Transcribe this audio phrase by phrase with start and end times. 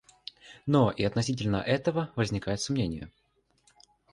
[0.65, 3.11] Но и относительно этого возникает сомнение.